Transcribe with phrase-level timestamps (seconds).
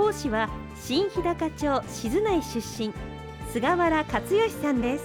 [0.00, 2.90] 講師は新日高町静内出身
[3.52, 5.04] 菅原克義さんです。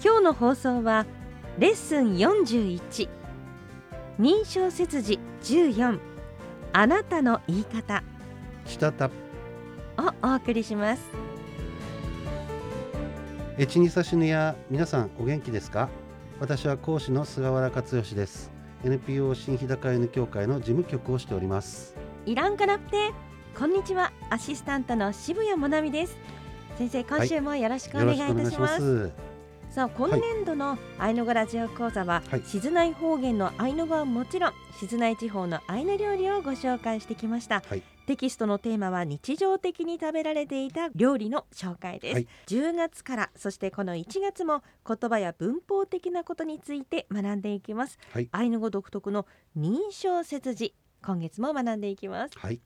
[0.00, 1.06] 今日の放送は
[1.58, 3.08] レッスン41
[4.20, 5.98] 認証切字14
[6.72, 8.04] あなたの言い方。
[8.64, 9.06] したた。
[9.06, 9.10] を
[10.22, 11.02] お送りします。
[13.58, 15.88] エチニサシヌや皆さんお元気ですか？
[16.38, 18.52] 私は講師の菅原克義です。
[18.84, 21.96] NPO 新日高 N 協会の事務局をしております。
[22.24, 23.12] イランカナプテ
[23.56, 24.12] こんにちは。
[24.30, 26.16] アシスタントの渋谷もなみです。
[26.76, 29.12] 先生今週もよろしくお願いいたします,、
[29.70, 32.42] さあ今年度のアイヌ語ラジオ講座は、はい。
[32.44, 37.82] 静内方言のアイヌ語はもちろん静内地方のアイヌ料理をご紹介してきました、はい。
[38.06, 42.28] テキストのテーマは日常的に食べられていた料理の紹介です、はい。
[42.48, 48.00] 10月からそしてこの1月も言葉や文法的なことについて学んでいきます。
[48.12, 48.28] はい。
[48.32, 50.74] アイヌ語独特の認証切字
[51.06, 52.36] 今月も学んでいきます。
[52.36, 52.60] はい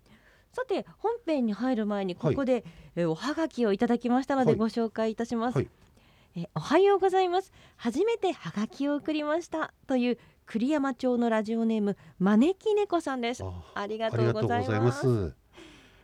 [0.53, 2.65] さて本編に入る前にはいここで、
[2.97, 4.59] えおはがきをいただきましたのではい。
[4.59, 5.69] ご紹介いたします、はい。
[6.37, 7.53] えおはようございます。
[7.77, 9.73] 初めてはがきを送りました。
[9.87, 13.45] という栗山町のラジオネーム招き猫さんです。
[13.45, 15.35] あありがあとうございます。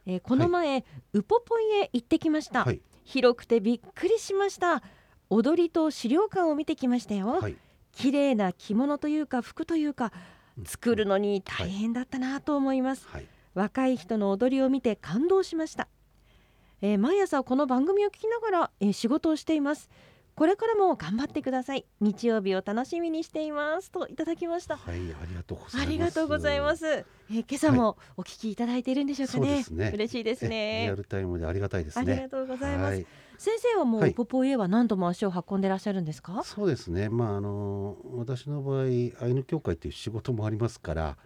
[0.06, 2.80] えーこの前、ウポポイへ行ってきました、はい。
[3.04, 4.82] 広くてびっくりしました。
[5.30, 7.56] 踊りと資料館を見てきましたよ、はい。
[7.92, 10.12] 綺麗な着物というか服というか
[10.58, 10.64] うん。
[10.64, 15.88] 作るのに大変だったなと思います、はい若い人の踊りを見て感動しました、
[16.82, 19.88] えー毎朝この番組を聞きながら、えー仕事をしています。
[20.34, 21.86] これからも頑張ってください。
[22.00, 23.92] 日曜日を楽しみにしています。
[23.92, 24.76] といただきました。
[24.76, 25.86] はいありがとうございます。
[25.86, 29.92] ありがとうございます、えー今朝もお聞きいただいているんでしょうかね,、そうですね。
[29.94, 33.06] 嬉しいですえリねアルタイムでありがたいですありがねとうございます、はい。
[33.38, 34.12] 先生はもう、はい。
[34.14, 36.42] ポポイへは何度も足を運んでらっしゃるんですか？
[36.44, 37.08] そうですね。
[37.08, 41.16] まああの私の場合アイヌ協会という仕事もありますから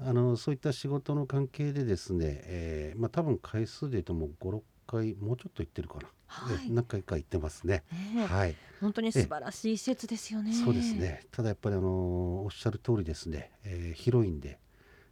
[0.00, 6.56] あのそういった仕事の関係でですね、えーまあ多分回数で言うともう56回もうちょっと行ってるかな、はい。
[6.66, 7.82] え何回か行ってますね。
[8.14, 8.26] ねえ。
[8.26, 8.54] はい。
[8.80, 10.52] 本当に素晴らしい施設ですよね。
[10.52, 11.24] そうですね。
[11.32, 14.58] ただやっぱりあのおっしゃる通りですね、えー広いんで、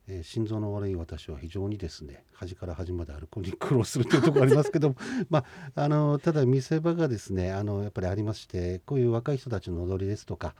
[0.06, 4.96] えー心臓の悪い私は非常にですね端から端まで歩くのに苦労するというところありますけども
[5.28, 10.54] まああのただ見せ場がですねあのやっぱりありましてこういう若い人たちの踊りですとか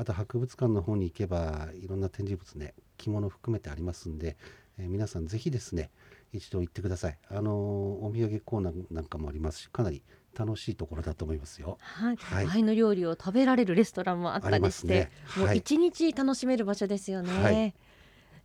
[0.00, 4.38] あと博物館の方に行けばいろんな展示物ね着物含めてありますんで、
[4.78, 5.90] えー皆さんぜひですね
[6.32, 7.18] 一度行ってください。
[7.28, 10.02] あのお土産コーナーなんかもありますしかなり
[10.38, 11.76] 楽しいところだと思いますよ。
[11.80, 12.46] はい、はい。
[12.46, 15.10] アイヌ料理を食べられるレストランもあったありりして、ね。
[15.26, 15.44] はい。
[15.46, 17.42] もう一日楽しめる場所ですよね。
[17.42, 17.74] はい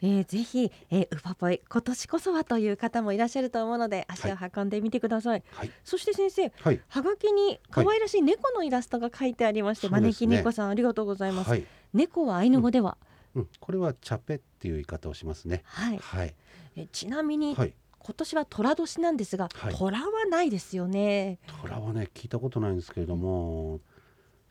[0.02, 5.44] えーぜひ、えーウパポイ今年こそはという方もいらっしゃると思うので足を運んでみてください。
[5.54, 5.72] はい。
[5.84, 6.82] そして先生、はい。
[6.88, 10.08] はがきに可愛らしい猫のイラストが書いてありまして、そうですね。
[10.10, 11.50] 招き猫さんありがとうございます。
[11.50, 12.98] はい、猫はアイヌ語では、
[13.36, 15.64] うん、これはチャペっていう言い方をしますね。
[15.66, 16.36] はい、はい。
[16.76, 17.74] えちなみに、はい。
[18.00, 19.76] 今年は寅年なんですが、はい。
[19.76, 21.40] 虎はないですよね。
[21.62, 23.80] 虎はね聞いたことないんですけれども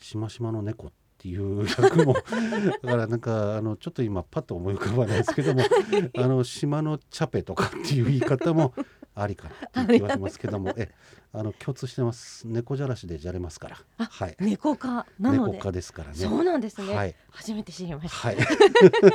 [0.00, 0.96] しましまの猫って
[1.28, 2.14] いう役も。
[2.82, 5.62] だからなんかあのちょっと今パッと思い浮かばないですけども
[6.16, 8.74] あの島のチャペとかっていう言い方も
[9.14, 10.90] ありかなって言われますけどもえ
[11.32, 12.46] あの共通してます。
[12.46, 13.76] 猫じゃらしでじゃれますから。
[13.98, 14.36] あはい。
[14.38, 15.52] 猫科なので。
[15.54, 16.14] 猫科ですからね。
[16.14, 17.14] そうなんですね、はい。
[17.30, 18.28] 初めて知りました。
[18.28, 18.36] はい。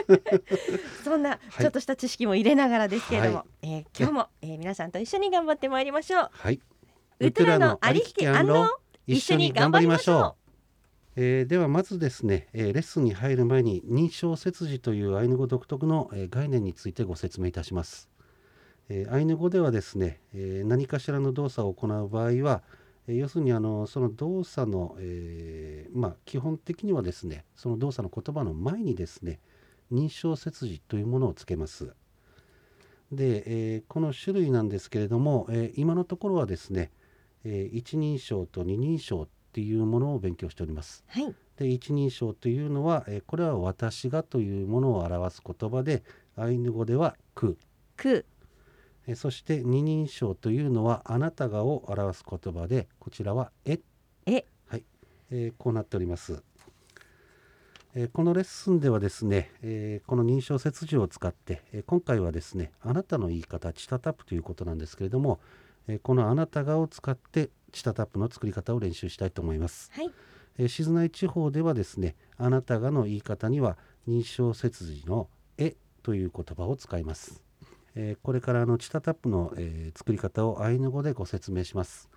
[1.05, 1.39] そんなはい。
[1.61, 6.29] ちょっとした知識も入れながらですけれども、はえー今日も、えー皆さんと一緒に頑張ってまいりましょう。
[6.33, 6.59] はい。
[7.21, 8.69] ウトラのありひき安納
[9.07, 10.38] 一緒に頑張りましょう。
[11.15, 18.09] えーではまずですね、えーレッスンに入る前に認証切字というアイヌ語独特の、えー概念についてご説明いたします。
[18.89, 22.61] えーアイヌ語ではですね、えー何かしらの動作を行う場合は、
[23.07, 29.39] えー要するにあのその動作の、えーまあ、基本的にはですねその動作の言葉の前にですね
[29.91, 31.91] 認証切字というものをつけます。
[33.11, 36.91] で、えーこの種類なんですけれども、えー今のところはですね、
[37.43, 41.03] えー一人称と二人称っていうものを勉強しております。
[41.07, 46.03] はい、で一人称というのは、えーこれは私がというものを表す言葉で
[46.35, 47.57] アイヌ語では「く。
[47.97, 48.25] く、」
[49.07, 53.79] えーそして二人称というのは「あなたが」を表す言葉でこちらは「え」
[54.27, 54.83] え、はい、
[55.31, 56.43] えーこうなっております。
[57.95, 65.39] えーこのレッスンではですね、えーこの認証切字を使って、えー今回はですねあなたの言い方チタタップということなんですけれども、
[65.87, 70.11] えーこのあなたがを使ってチタタップの作り方を練習したいと思います、はい。
[70.57, 73.77] えー静内地方ではですねあなたがの言い方には
[74.07, 77.41] 認証切字のえという言葉を使います、
[77.95, 82.09] えーこれからあのチタタップの、えー作り方をアイヌ語でご説明します、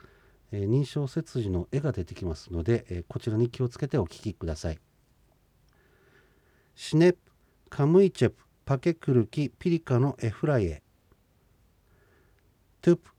[0.50, 4.78] えー認証切字の絵が出てきますので、えーこちらに気をつけてお聞きください。
[6.74, 7.18] シネプ
[7.68, 10.82] カムイチェプパケクルキピリカのエフライエ
[12.80, 13.10] トゥプ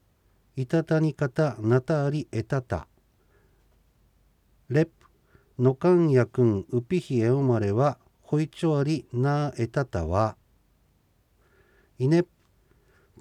[0.56, 2.86] いたたにかたなたありえたた。
[4.68, 4.92] レプ、
[5.58, 10.36] のかんやくんうぴひえおまれは、ほいちょありなあえたたは。
[11.98, 12.28] いねぷ、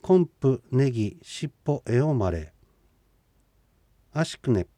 [0.01, 2.53] こんぷねぎしっぽえおまれ。
[4.13, 4.69] あしくねぷ、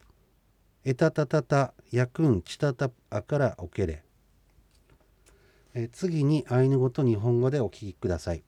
[0.84, 4.02] えたたたたやくんちたたあからおけれ。
[5.74, 8.42] え次にアイヌ語と日本語でお聞きください。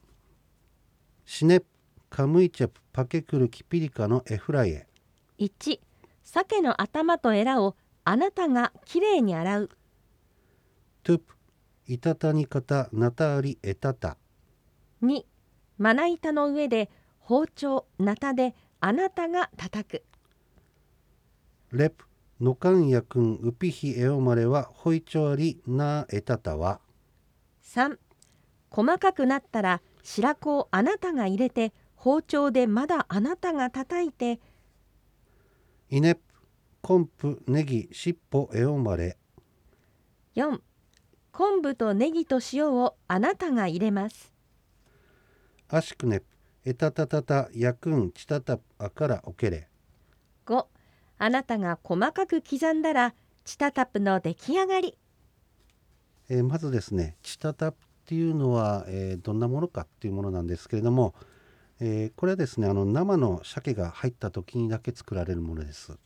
[1.25, 1.67] しねぷ、
[2.09, 4.87] カムイチェプパケクルキピリカのエフライエ
[5.37, 5.79] 1
[6.23, 9.69] 鮭の頭とエラをあなたがきれいに洗う。
[11.03, 11.35] トゥプ
[11.87, 14.17] イタタニカタナタアリエタタ。
[15.03, 15.23] 2
[15.77, 16.89] まな板の上で
[17.19, 20.03] 包丁ナタであなたが叩く。
[21.71, 22.05] レプ
[22.41, 26.79] ノカンヤクンウピヒエオマレはホイチョアリナーエタタは。
[27.63, 27.97] 3
[28.71, 34.39] 細かくなったら白子をあなたが入れて包丁でまだあなたが叩いて
[35.89, 36.21] イネプ
[36.81, 39.17] コンプネギシッポエオマレ
[40.33, 40.61] 4
[41.33, 44.33] 昆布とネギと塩をあなたが入れます。
[45.67, 46.25] アシクネプ
[46.63, 49.67] エタタタタヤクンチタタアカラオケレ
[50.45, 50.65] 5
[51.17, 53.13] あなたが細かく刻んだら
[53.43, 54.97] チタタプの出来上がり。
[56.29, 61.13] えーまずですねチタタプっていうのは、えーどんなものかっていうものなんですけれども、
[61.79, 65.97] えーこれはですねあの生の鮭が入った時にだけ作られるものです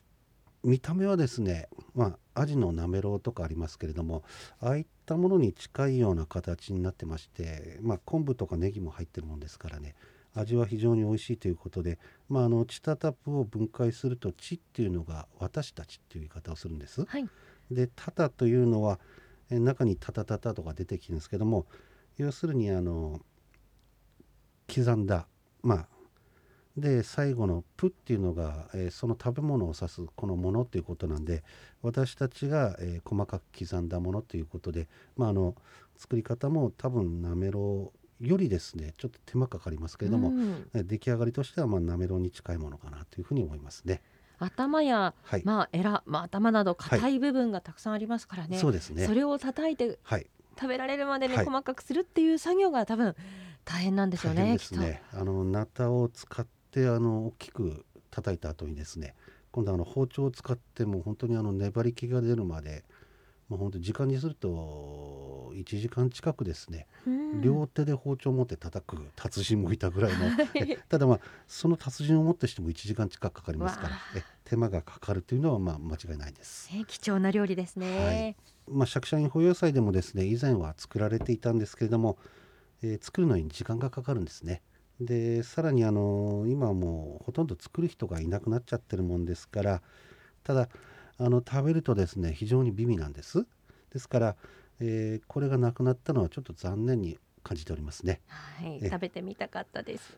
[0.63, 4.23] 見た目はですねまあアジのなめろうとかありますけれども
[4.59, 9.95] ああいったものに近いような形になってましてまあ昆布とかネギも入ってるもんですからね
[10.35, 17.05] 味は非常に美味しいということで、まあ、あのチタタプを分解すると「チ」っていうのが私たちっていう言い方をするんです。
[17.05, 17.27] はい
[17.71, 18.99] で「タタ」というのは
[19.49, 21.65] えー中に「タタタタ」とか出てきるんですけども
[22.17, 23.21] 要するにあの
[24.73, 25.27] 刻んだ
[25.63, 25.87] まあ
[26.77, 31.43] で最後の「プ」っていうのが、えーその食べ物を指すこのものっていうことなんで
[31.81, 35.55] 私たちが、えー細かく刻んだものということで、まあ、あの
[35.97, 40.69] 作り方も多分なめろうよりですねちょっと手間かかりますけれども、うん。
[40.73, 44.01] えー出来上がりとしてはまあなめろうに近いものかなというふうに思いますね。
[44.39, 49.05] 頭や、はい、まあ、エラ、まあ、頭など硬い部分がたくさんありますからね、そうですね。
[49.05, 49.13] そ。
[49.13, 50.27] れを叩いてはい。
[50.59, 51.45] 食べられるまでにはい。
[51.45, 53.15] 細かくするっていう作業が多分
[53.65, 55.01] 大変なんですよねですね。
[55.13, 59.15] あのナタを使ってあの大きく叩いた後にですね、
[59.51, 62.83] 今度あの包丁を使ってもう本当にあの粘り気が出るまで、
[63.49, 66.87] もう本当時間にすると1時間近くですね、
[67.41, 70.25] 両手で包丁を持って叩く達人もいたぐらいの。
[70.25, 73.97] は いえただまあその達人をもってしても1時間近くかかりますから
[74.45, 76.73] 手間がかかるというのはまあ間違いないです。
[76.73, 78.35] ね貴重な料理ですね、
[78.67, 82.17] まあ、シャクシャイン保養祭でもですね以前は作られていたんですけれども、
[82.83, 84.61] えー作るのに時間がかかるんですね。
[84.99, 89.81] でさらにあの今はもうほとんど作る人がいなくなっちゃってるもんですから
[90.43, 90.69] ただ
[91.17, 93.45] あの食べるとですね非常に美味なんです。
[93.91, 94.35] ですから、
[94.79, 98.21] えーこれがなくなったのはちょっと残念に感じておりますね。
[98.27, 100.17] はい、え食べてみたかったです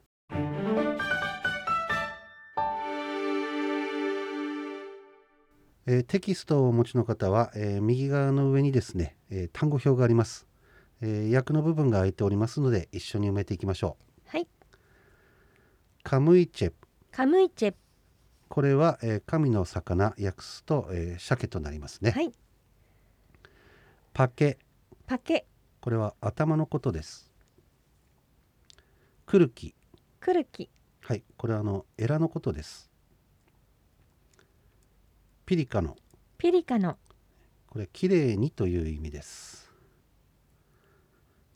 [5.88, 10.48] えーテキストをお持ちの方は、えー右側の上にですね、えー単語表があります、
[11.08, 13.96] えー訳の部分が空いておりますので一緒に埋めていきましょ
[14.26, 14.30] う。
[14.30, 14.48] はい。
[16.02, 16.76] カムイチェプ。
[17.12, 17.76] カムイチェ
[18.50, 22.10] これは、えー神の魚訳すと、えー鮭となりますね。
[22.10, 22.34] はい。
[24.14, 24.58] パケ。
[25.06, 25.46] パケ。
[25.80, 27.32] これは頭のことです。
[29.28, 29.76] クルキ。
[30.20, 30.72] クルキ。
[31.02, 31.24] はい。
[31.38, 32.90] これはあのエラのことです。
[35.46, 35.96] ピリカの。
[36.40, 36.98] ピリカの。
[37.68, 39.65] これきれいにという意味です。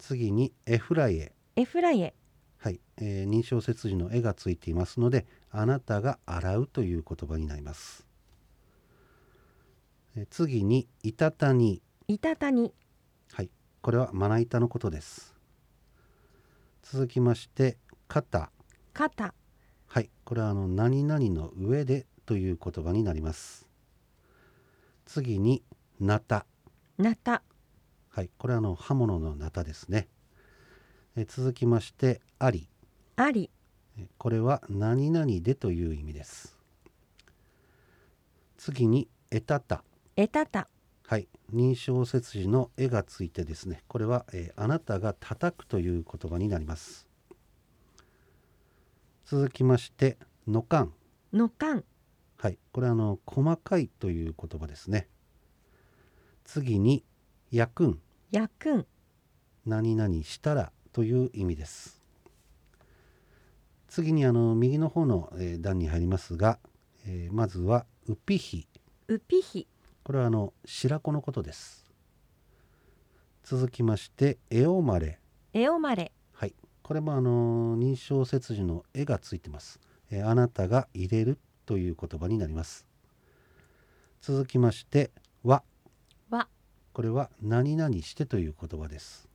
[0.09, 2.15] 次にエフライエエフライエ
[2.57, 8.07] はい、えー認証切字の絵がついていますのであなたが洗うという言葉になります。
[10.17, 12.73] えー次にいたたにイタタニ。
[13.33, 13.51] はい、
[13.83, 15.35] これはまな板のことです。
[16.81, 18.49] 続きまして肩。
[18.93, 19.35] 肩。
[19.85, 23.67] はい、これはあの何々の上でという言葉になります。
[25.05, 25.61] 次に
[25.99, 26.47] なた。
[26.97, 27.43] ナタ
[28.09, 30.07] はいこれはあの刃物のナタですね。
[31.15, 32.67] え続きましてあり
[33.15, 33.49] あり
[33.97, 36.57] えこれは何々でという意味です。
[38.57, 39.83] 次にえたた
[40.15, 40.67] えたた
[41.05, 43.83] はい認証切字の絵がついてですね。
[43.87, 47.07] これは、えーあなたが叩くという言葉になります。
[49.25, 50.93] 続きましてのかん。
[51.31, 51.83] のかん。
[52.37, 55.07] はいこれはあの細かいという言葉ですね。
[56.43, 57.03] 次に
[57.51, 57.99] やくん。
[58.29, 58.85] やくん。
[59.65, 61.99] 何々したらという意味です。
[63.87, 66.59] 次にあの右の方の、えー段に入りますが、
[67.07, 68.67] えーまずはうぴひ。
[69.07, 69.67] うぴひ。
[70.03, 71.89] これはあの白子のことです。
[73.43, 75.19] 続きましてえおまれ。
[75.53, 76.11] えおまれ。
[76.33, 76.53] はい。
[76.83, 79.79] これもあの認証切字の絵がついてます、
[80.11, 82.85] えーあなたが入れるという言葉になります。
[84.21, 85.09] 続きまして
[85.43, 85.63] わわ
[86.99, 89.29] これは何々してという言葉です。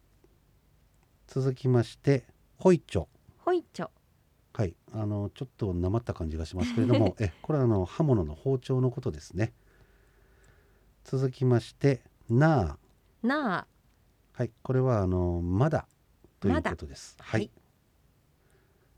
[1.27, 2.25] 続きまして
[2.59, 3.09] ほいちょ。
[3.39, 3.91] ほいちょ。
[4.53, 4.77] はい。
[4.93, 9.55] あのちょっとなまった感じがしますけれども えこれはあの刃物の包丁のことですね。
[11.05, 12.79] 続きましてなあ。
[13.23, 13.67] なあ。
[14.35, 14.53] はい。
[14.63, 15.89] これはあのまだ
[16.41, 17.17] ということです。
[17.19, 17.51] はい。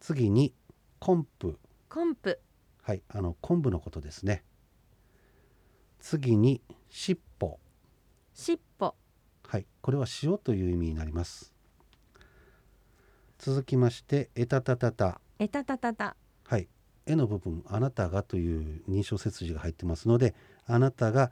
[0.00, 0.52] 次に
[0.98, 1.56] 昆布
[1.88, 2.40] コンプ
[2.82, 3.02] はい。
[3.10, 4.42] あの昆布のことですね。
[6.00, 7.18] 次にしっ
[8.36, 8.94] ぽしっぽ
[9.48, 9.66] はい。
[9.80, 11.54] これは塩という意味になります。
[13.38, 16.68] 続きましてえたたたたえたたたたはい。
[17.06, 20.34] 絵の部分あなたがという認証切字が入ってますので
[20.66, 21.30] あなたが、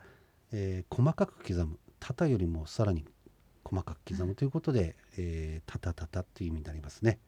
[0.52, 1.78] えー細かく刻む。
[2.00, 3.04] たたよりもさらに
[3.64, 7.18] 細かく刻むということで、えーたたたたという意味になりますね。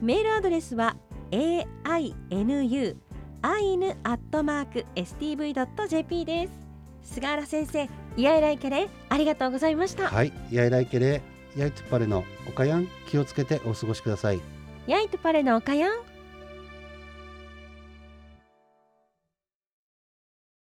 [0.00, 0.96] メールアドレスは
[1.30, 2.96] ainu
[3.42, 6.52] アイヌアットマーク stv.jp です。
[7.14, 11.22] 菅原先生イヤイライケレありがとうございました、はいやいらいけれ
[11.56, 14.40] やいつっぱれのおかやん気をつけてお過ごしください。
[14.86, 16.11] ヤイトパレのおかやん